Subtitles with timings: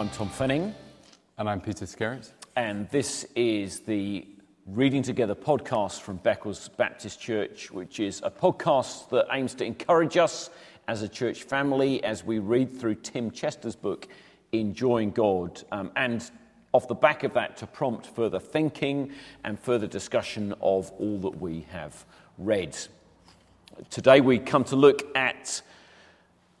[0.00, 0.72] I'm Tom Fenning,
[1.36, 2.32] And I'm Peter Skerratt.
[2.56, 4.26] and this is the
[4.64, 10.16] Reading Together podcast from Beccles Baptist Church, which is a podcast that aims to encourage
[10.16, 10.48] us
[10.88, 14.08] as a church family as we read through Tim Chester's book,
[14.52, 16.30] Enjoying God, um, and
[16.72, 19.12] off the back of that to prompt further thinking
[19.44, 22.06] and further discussion of all that we have
[22.38, 22.74] read.
[23.90, 25.60] Today we come to look at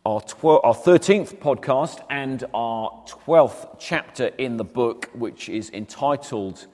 [0.06, 6.66] our, 12, our 13th podcast and our 12th chapter in the book, which is entitled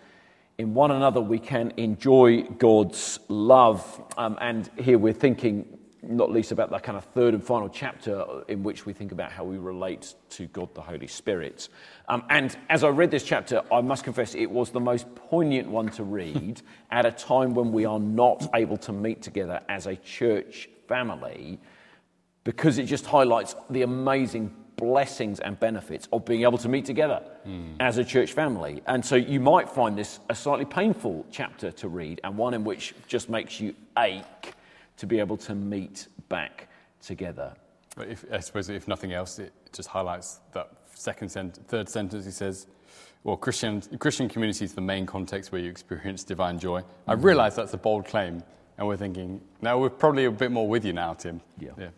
[0.59, 4.01] In One Another We Can Enjoy God's Love.
[4.16, 8.25] Um, and here we're thinking not least about that kind of third and final chapter
[8.47, 11.69] in which we think about how we relate to God the Holy Spirit.
[12.09, 15.69] Um, and as I read this chapter, I must confess it was the most poignant
[15.69, 19.88] one to read at a time when we are not able to meet together as
[19.88, 21.59] a church family
[22.47, 27.21] because it just highlights the amazing blessings and benefits of being able to meet together
[27.43, 27.73] hmm.
[27.80, 28.80] as a church family.
[28.87, 32.63] And so you might find this a slightly painful chapter to read and one in
[32.63, 34.55] which just makes you ache
[34.97, 36.69] to be able to meet back
[37.03, 37.53] together.
[37.97, 41.31] But if, I suppose if nothing else, it just highlights that second
[41.66, 42.25] third sentence.
[42.25, 42.69] He says,
[43.25, 46.85] well, Christian, Christian community is the main context where you experience divine joy.
[47.09, 47.23] I hmm.
[47.23, 48.45] realize that's a bold claim,
[48.79, 51.41] and we're thinking, now we're probably a bit more with you now, Tim.
[51.59, 51.88] Yeah.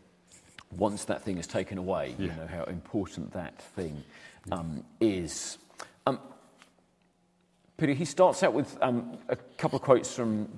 [0.77, 4.03] Once that thing is taken away, you know how important that thing
[4.53, 5.59] um, is.
[6.07, 6.19] Um,
[7.79, 10.49] Peter, he starts out with um, a couple of quotes from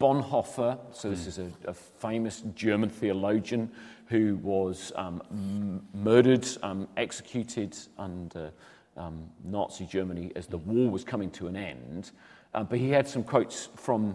[0.00, 0.78] Bonhoeffer.
[0.92, 3.70] So, this is a, a famous German theologian
[4.06, 8.52] who was um, m- murdered, um, executed under
[8.98, 12.10] um, Nazi Germany as the war was coming to an end.
[12.52, 14.14] Uh, but he had some quotes from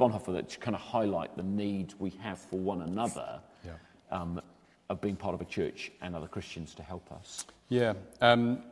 [0.00, 3.72] Bonhoeffer that kind of highlight the need we have for one another Yeah.
[4.10, 4.40] um,
[4.88, 7.44] of being part of a church and other Christians to help us.
[7.68, 7.94] Yeah.
[8.20, 8.62] Um,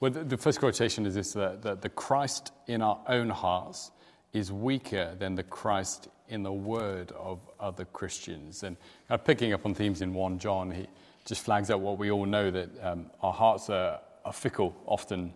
[0.00, 3.90] well, the, the first quotation is this that, that the Christ in our own hearts
[4.32, 8.62] is weaker than the Christ in the word of other Christians.
[8.62, 8.76] And
[9.10, 10.86] uh, picking up on themes in 1 John, he
[11.26, 15.32] just flags out what we all know that um, our hearts are, are fickle often,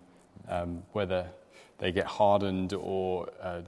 [0.49, 1.27] um, whether
[1.79, 3.61] they get hardened or uh,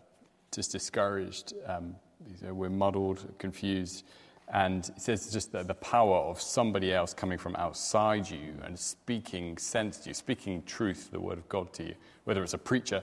[0.50, 1.52] just discouraged.
[1.66, 1.94] Um,
[2.42, 4.04] we're muddled, confused.
[4.52, 8.78] And it says just that the power of somebody else coming from outside you and
[8.78, 11.94] speaking sense to you, speaking truth, the word of God to you,
[12.24, 13.02] whether it's a preacher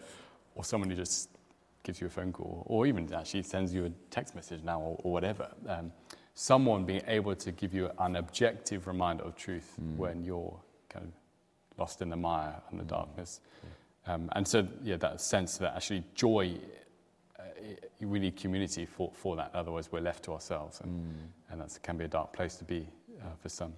[0.55, 1.29] or someone who just
[1.83, 4.99] gives you a phone call or even actually sends you a text message now or,
[5.03, 5.49] or whatever.
[5.67, 5.91] Um,
[6.33, 11.11] someone being able to give you an objective reminder of truth when you're kind of
[11.79, 13.39] lost in the mire and the darkness.
[14.07, 16.57] Um, and so, yeah, that sense that actually joy
[18.01, 19.51] we need community for, for that.
[19.53, 21.13] Otherwise, we're left to ourselves, and,
[21.49, 22.87] and that can be a dark place to be
[23.21, 23.73] uh, for some.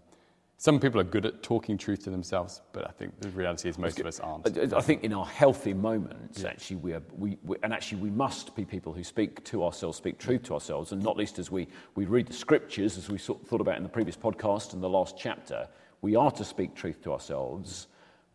[0.60, 3.78] Some people are good at talking truth to themselves, but I think the reality is
[3.78, 4.74] most of us aren't.
[4.74, 8.56] I think in our healthy moments, actually, we are, we, we, and actually, we must
[8.56, 11.68] be people who speak to ourselves, speak truth to ourselves, and not least as we,
[11.94, 14.90] we read the scriptures, as we sort thought about in the previous podcast and the
[14.90, 15.68] last chapter,
[16.02, 17.86] we are to speak truth to ourselves,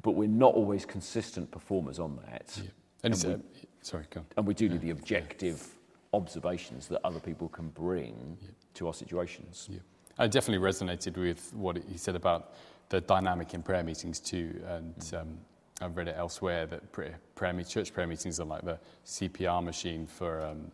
[0.03, 2.57] but we're not always consistent performers on that.
[3.03, 3.39] And it's, we- uh,
[3.83, 4.27] sorry, go on.
[4.37, 5.67] And we do need the objective
[6.13, 8.37] observations that other people can bring
[8.75, 9.69] to our situations.
[9.71, 9.79] Yeah.
[10.19, 12.53] I definitely resonated with what he said about
[12.91, 15.39] the dynamic in prayer meetings too, and um,
[15.81, 19.65] I've read it elsewhere that prayer, prayer meet, church prayer meetings are like the CPR
[19.65, 20.71] machine for um,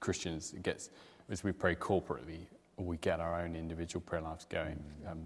[0.00, 0.52] Christians.
[0.52, 0.90] It gets
[1.30, 2.40] as we pray corporately,
[2.76, 5.18] we get our own individual prayer lives going, um,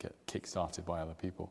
[0.00, 1.50] get kick-started by other people.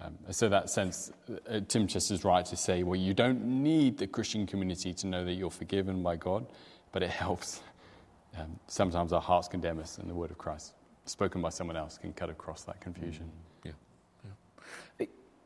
[0.00, 1.12] Um, so that sense,
[1.48, 5.24] uh, Tim Chester's right to say, well, you don't need the Christian community to know
[5.24, 6.46] that you're forgiven by God,
[6.92, 7.60] but it helps.
[8.38, 11.98] Um, sometimes our hearts condemn us, and the word of Christ, spoken by someone else,
[11.98, 13.30] can cut across that confusion.
[13.64, 13.72] Yeah.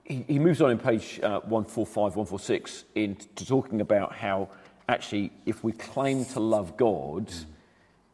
[0.04, 4.48] He, he moves on in page uh, 145, 146 into talking about how
[4.88, 7.31] actually, if we claim to love God,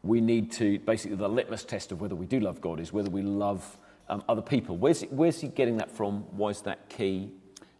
[0.03, 3.09] we need to basically the litmus test of whether we do love God is whether
[3.09, 3.77] we love
[4.09, 4.77] um, other people.
[4.77, 6.21] Where's he, where's he getting that from?
[6.37, 7.31] Why is that key?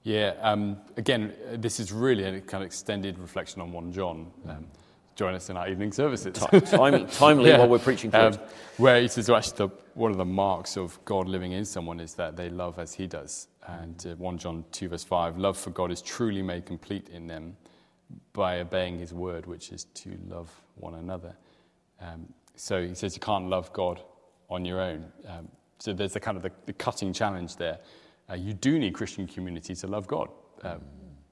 [0.04, 4.32] Yeah, um, again, uh, this is really a kind of extended reflection on 1 John.
[4.48, 4.68] Um,
[5.16, 6.34] join us in our evening services.
[6.52, 7.60] Ti- time, timely Yeah.
[7.60, 8.40] while we're preaching through Um, it.
[8.78, 12.00] where he says, well, actually, the, one of the marks of God living in someone
[12.00, 13.48] is that they love as he does.
[13.68, 17.26] And uh, 1 John 2, verse 5 love for God is truly made complete in
[17.26, 17.56] them
[18.34, 21.36] by obeying his word, which is to love one another.
[22.00, 24.02] Um, so he says you can't love God
[24.50, 25.06] on your own.
[25.28, 25.48] Um,
[25.80, 27.80] so there's the kind of the, the cutting challenge there.
[28.30, 30.30] Uh, you do need Christian community to love God.
[30.64, 30.82] Um,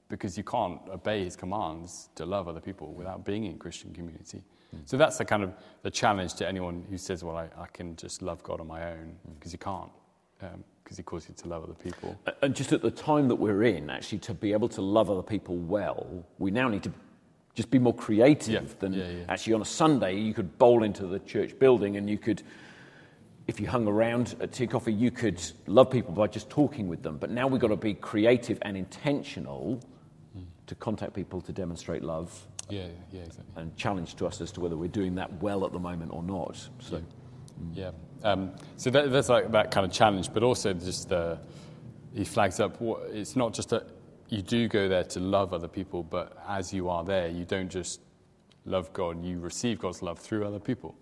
[0.08, 4.42] because you can't obey his commands to love other people without being in Christian community.
[4.84, 7.96] So that's the kind of the challenge to anyone who says, "Well, I, I can
[7.96, 9.90] just love God on my own," because you can't.
[10.42, 12.14] Um, because he calls you to love other people.
[12.42, 15.22] And just at the time that we're in, actually, to be able to love other
[15.22, 16.06] people well,
[16.38, 16.92] we now need to
[17.54, 19.24] just be more creative Yeah, than yeah, yeah.
[19.28, 22.42] actually on a Sunday you could bowl into the church building and you could,
[23.46, 27.02] if you hung around at tea coffee, you could love people by just talking with
[27.02, 27.18] them.
[27.18, 29.80] But now we've got to be creative and intentional
[30.66, 33.44] to contact people to demonstrate love Yeah, yeah, exactly.
[33.56, 36.22] and challenge to us as to whether we're doing that well at the moment or
[36.22, 36.56] not.
[36.80, 37.02] So,
[37.74, 37.90] Yeah.
[38.22, 41.36] Um, so that, there's like that kind of challenge, but also just uh,
[42.14, 42.80] he flags up.
[42.80, 43.86] What, it's not just that
[44.30, 47.68] you do go there to love other people, but as you are there, you don't
[47.70, 48.00] just
[48.64, 49.24] love God.
[49.24, 50.94] You receive God's love through other people.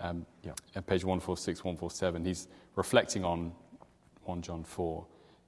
[0.00, 0.52] Um, Yeah.
[0.74, 3.52] At page one four six, one four seven, he's reflecting on
[4.24, 5.06] one John four.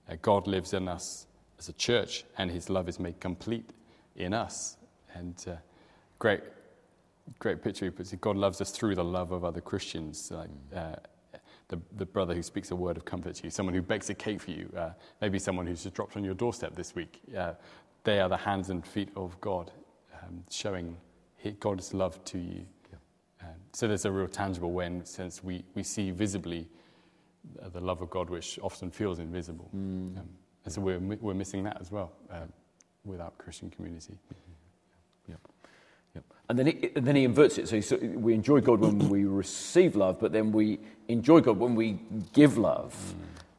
[0.08, 1.26] Uh, God lives in us
[1.58, 3.70] as a church, and His love is made complete
[4.16, 4.76] in us.
[5.14, 5.56] And uh,
[6.18, 6.42] great
[7.38, 8.20] great picture he puts it.
[8.20, 10.96] God loves us through the love of other Christians, like uh,
[11.68, 14.14] the, the brother who speaks a word of comfort to you, someone who bakes a
[14.14, 14.90] cake for you, uh,
[15.20, 17.20] maybe someone who's just dropped on your doorstep this week.
[17.36, 17.52] Uh,
[18.02, 19.70] they are the hands and feet of God,
[20.22, 20.96] um, showing
[21.60, 22.66] God's love to you.
[23.42, 26.68] Um, so there's a real tangible way, in sense we, we see visibly
[27.72, 29.68] the love of God, which often feels invisible.
[29.72, 30.28] Um,
[30.64, 32.52] and so we're, we're missing that as well um,
[33.04, 34.18] without Christian community.
[35.28, 35.38] Yep.
[36.14, 36.24] Yep.
[36.50, 37.68] And then he, and then he inverts it.
[37.68, 40.78] So, he, so we enjoy God when we receive love, but then we
[41.08, 41.98] enjoy God when we
[42.34, 42.94] give love.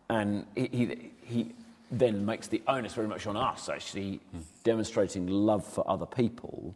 [0.10, 1.52] And he, he, he
[1.90, 4.20] then makes the onus very much on us, actually
[4.64, 6.76] demonstrating love for other people.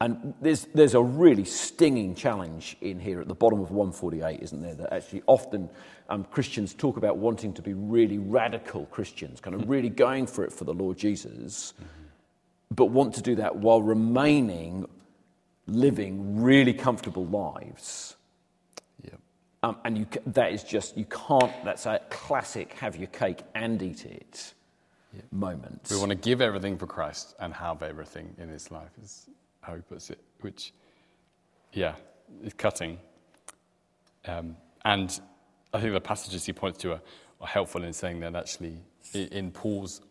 [0.00, 4.60] And there's, there's a really stinging challenge in here at the bottom of 148, isn't
[4.60, 4.74] there?
[4.74, 5.70] That actually often
[6.10, 10.44] um, Christians talk about wanting to be really radical Christians, kind of really going for
[10.44, 11.72] it for the Lord Jesus
[12.74, 14.86] but want to do that while remaining
[15.66, 18.16] living really comfortable lives.
[19.04, 19.20] Yep.
[19.62, 23.82] Um, and you, that is just, you can't, that's a classic have your cake and
[23.82, 24.52] eat it
[25.32, 25.88] moment.
[25.90, 29.30] We want to give everything for Christ and have everything in his life, is
[29.66, 30.72] how he puts it, which,
[31.72, 31.94] yeah,
[32.44, 32.98] is cutting.
[34.26, 35.20] Um, and
[35.72, 37.00] I think the passages he points to are,
[37.40, 38.78] are helpful in saying that actually,
[39.12, 40.02] in Paul's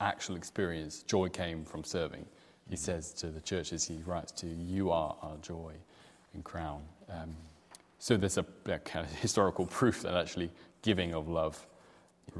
[0.00, 2.24] actual experience, joy came from serving.
[2.68, 5.72] He says to the churches he writes to, You are our joy
[6.34, 6.82] and crown.
[7.08, 7.36] Um,
[7.98, 10.50] so there's a, a kind of historical proof that actually
[10.82, 11.66] giving of love,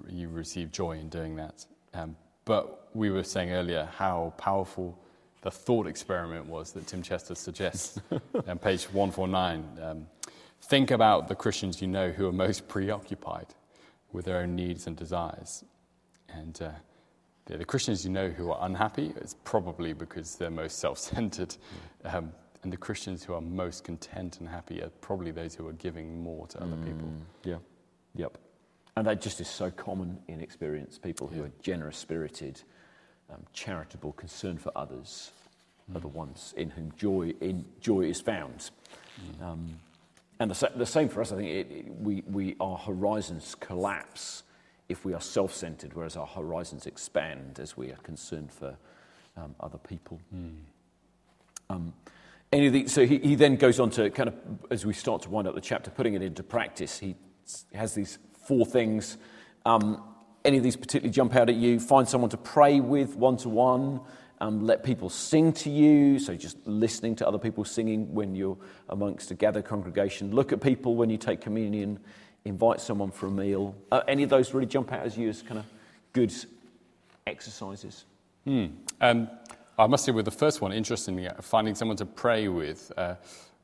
[0.08, 1.66] you receive joy in doing that.
[1.94, 4.98] Um, but we were saying earlier how powerful
[5.46, 8.00] the thought experiment was that Tim Chester suggests
[8.48, 9.78] on page 149.
[9.80, 10.08] Um,
[10.62, 13.46] think about the Christians you know who are most preoccupied
[14.10, 15.64] with their own needs and desires.
[16.28, 16.70] And uh,
[17.44, 21.54] the, the Christians you know who are unhappy, it's probably because they're most self centered.
[22.04, 22.32] Um,
[22.64, 26.24] and the Christians who are most content and happy are probably those who are giving
[26.24, 27.08] more to other people.
[27.44, 27.58] Yeah.
[28.16, 28.36] Yep.
[28.96, 30.98] And that just is so common in experience.
[30.98, 32.62] People who are generous spirited,
[33.32, 35.30] um, charitable, concerned for others
[35.94, 38.70] are the ones in whom joy, in, joy is found.
[39.42, 39.78] Um,
[40.40, 44.42] and the, the same for us, I think it, it- we, we, our horizons collapse
[44.88, 48.76] if we are self centered, whereas our horizons expand as we are concerned for
[49.36, 50.20] um, other people.
[51.70, 51.92] Um,
[52.52, 54.34] any of the, so he, he then goes on to kind of,
[54.70, 56.98] as we start to wind up the chapter, putting it into practice.
[56.98, 57.16] He
[57.74, 59.16] has these four things.
[59.64, 60.02] Um,
[60.44, 61.80] any of these particularly jump out at you?
[61.80, 64.00] Find someone to pray with one to one.
[64.40, 66.18] Um, let people sing to you.
[66.18, 68.58] So just listening to other people singing when you're
[68.90, 70.30] amongst a gathered congregation.
[70.32, 71.98] Look at people when you take communion.
[72.44, 73.74] Invite someone for a meal.
[73.90, 75.66] Uh, any of those really jump out as you as kind of
[76.12, 76.32] good
[77.26, 78.04] exercises?
[79.00, 79.28] Um,
[79.78, 82.92] I must say, with the first one, interestingly, uh, finding someone to pray with.
[82.96, 83.16] Uh,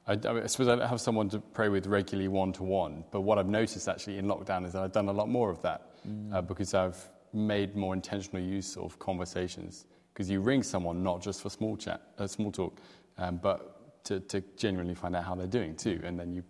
[0.07, 3.21] I, I suppose I don't have someone to pray with regularly one to one, but
[3.21, 5.93] what I've noticed actually in lockdown is that I've done a lot more of that
[6.33, 6.99] uh, because I've
[7.33, 9.87] made more intentional use of conversations.
[10.13, 12.79] Because you ring someone not just for small chat, uh, small talk,
[13.19, 16.01] um, but to, to genuinely find out how they're doing too.
[16.05, 16.43] And then you,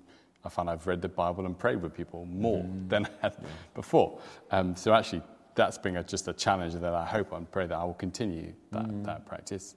[0.44, 3.36] I find I've read the Bible and prayed with people more than I had
[3.74, 4.18] before.
[4.50, 5.22] Um, so actually,
[5.54, 8.52] that's been a, just a challenge that I hope and pray that I will continue
[8.70, 9.76] that, that practice.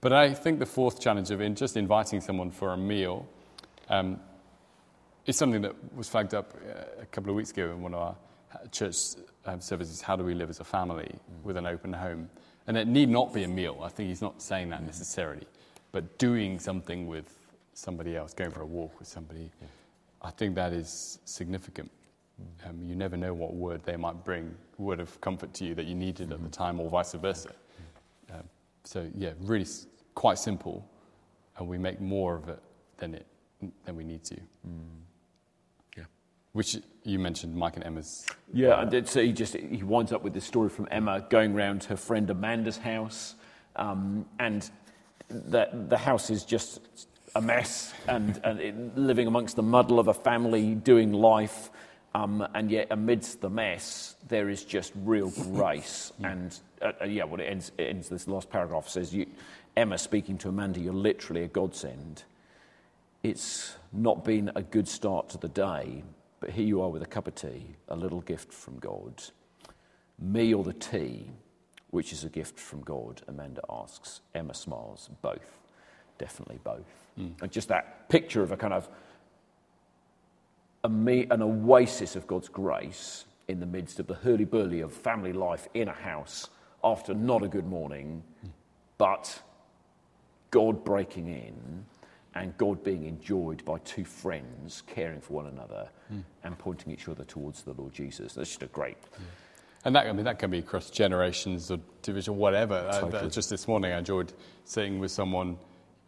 [0.00, 3.26] But I think the fourth challenge of in just inviting someone for a meal
[3.88, 4.20] um,
[5.24, 8.00] is something that was flagged up uh, a couple of weeks ago in one of
[8.00, 8.16] our
[8.70, 8.96] church
[9.46, 10.00] um, services.
[10.00, 12.28] How do we live as a family with an open home?
[12.66, 13.80] And it need not be a meal.
[13.82, 15.46] I think he's not saying that necessarily,
[15.92, 17.28] but doing something with
[17.74, 19.50] somebody else, going for a walk with somebody.
[20.22, 21.90] I think that is significant.
[22.66, 25.84] Um, you never know what word they might bring, word of comfort to you that
[25.86, 27.50] you needed at the time, or vice versa.
[28.32, 28.42] Um,
[28.84, 30.84] so yeah, really s- quite simple,
[31.58, 32.58] and we make more of it
[32.96, 33.26] than it
[33.84, 34.34] than we need to.
[34.34, 35.03] Yeah.
[36.54, 38.26] Which you mentioned Mike and Emma's.
[38.52, 41.52] Yeah, and it- so he just he winds up with this story from Emma going
[41.52, 43.34] round her friend Amanda's house,
[43.76, 44.70] um, and
[45.28, 46.80] the the house is just
[47.34, 51.70] a mess, and, and it, living amongst the muddle of a family doing life,
[52.14, 57.24] um, and yet amidst the mess there is just real grace, and uh, uh, yeah,
[57.24, 59.26] what it ends, it ends this last paragraph says you,
[59.76, 62.22] Emma speaking to Amanda, you're literally a godsend.
[63.24, 66.04] It's not been a good start to the day,
[66.44, 69.22] but here you are with a cup of tea, a little gift from God.
[70.18, 71.30] Me or the tea,
[71.88, 73.22] which is a gift from God?
[73.28, 74.20] Amanda asks.
[74.34, 75.08] Emma smiles.
[75.22, 75.58] Both.
[76.18, 76.84] Definitely both.
[77.16, 77.28] Hmm.
[77.40, 78.90] And just that picture of a kind of
[80.84, 85.32] a me, an oasis of God's grace in the midst of the hurly-burly of family
[85.32, 86.50] life in a house
[86.82, 88.48] after not a good morning, hmm.
[88.98, 89.40] but
[90.50, 91.86] God breaking in
[92.34, 95.88] and God being enjoyed by two friends caring for one another
[96.42, 98.34] and pointing each other towards the Lord Jesus.
[98.34, 98.96] That's just a great.
[99.84, 102.74] And that, I mean, that can be across generations or division, whatever.
[102.74, 103.22] Uh, Totally.
[103.22, 104.32] uh, just this morning, I enjoyed
[104.64, 105.58] sitting with someone,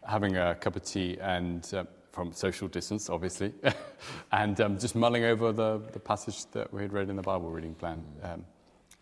[0.06, 3.52] having a cup of tea, and uh, from social distance, obviously,
[4.32, 7.50] and um, just mulling over the, the passage that we had read in the Bible
[7.50, 8.02] reading plan.
[8.22, 8.44] Um,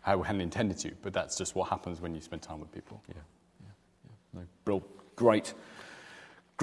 [0.04, 3.00] I hadn't intended to, but that's just what happens when you spend time with people.
[3.08, 3.14] Yeah,
[3.60, 3.68] yeah,
[4.04, 4.40] yeah.
[4.40, 4.82] No, Brill.
[5.16, 5.54] Great.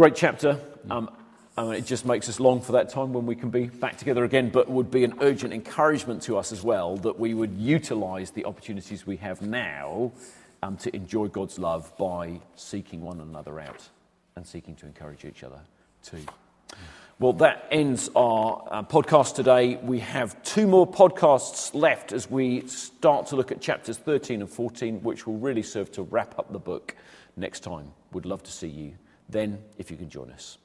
[0.01, 0.60] Great chapter.
[0.89, 1.12] Um,
[1.55, 4.00] I mean, it just makes us long for that time when we can be back
[4.00, 7.55] together again, but would be an urgent encouragement to us as well that we would
[7.55, 10.12] utilize the opportunities we have now
[10.63, 13.88] um, to enjoy God's love by seeking one another out
[14.36, 15.60] and seeking to encourage each other
[16.03, 16.25] too.
[17.20, 19.75] Well, that ends our uh, podcast today.
[19.75, 24.50] We have two more podcasts left as we start to look at chapters 13 and
[24.50, 26.96] 14, which will really serve to wrap up the book
[27.38, 27.91] next time.
[28.13, 28.93] we'd love to see you
[29.32, 30.58] then if you can join us.